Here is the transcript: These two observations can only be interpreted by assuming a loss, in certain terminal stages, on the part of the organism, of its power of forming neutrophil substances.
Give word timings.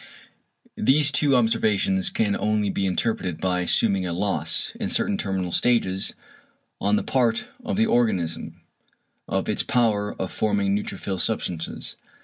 These 0.77 1.11
two 1.11 1.35
observations 1.35 2.09
can 2.09 2.35
only 2.35 2.71
be 2.71 2.87
interpreted 2.87 3.37
by 3.39 3.59
assuming 3.59 4.03
a 4.07 4.11
loss, 4.11 4.73
in 4.79 4.89
certain 4.89 5.15
terminal 5.15 5.51
stages, 5.51 6.15
on 6.79 6.95
the 6.95 7.03
part 7.03 7.45
of 7.63 7.77
the 7.77 7.85
organism, 7.85 8.61
of 9.27 9.47
its 9.47 9.61
power 9.61 10.19
of 10.19 10.31
forming 10.31 10.75
neutrophil 10.75 11.19
substances. 11.19 11.97